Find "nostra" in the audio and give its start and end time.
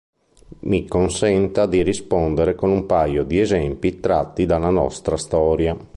4.71-5.15